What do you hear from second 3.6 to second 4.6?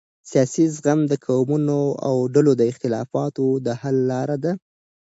د حل لاره ده